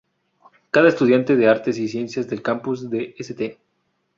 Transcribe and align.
Cada 0.71 0.87
estudiante 0.89 1.35
de 1.35 1.47
artes 1.47 1.77
y 1.77 1.87
ciencias 1.87 2.27
del 2.27 2.41
campus 2.41 2.89
de 2.89 3.13
St. 3.19 3.59